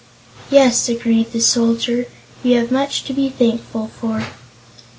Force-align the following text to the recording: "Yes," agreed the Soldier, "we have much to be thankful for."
"Yes," 0.49 0.89
agreed 0.89 1.31
the 1.31 1.39
Soldier, 1.39 2.07
"we 2.43 2.53
have 2.53 2.71
much 2.71 3.03
to 3.03 3.13
be 3.13 3.29
thankful 3.29 3.91
for." 4.01 4.25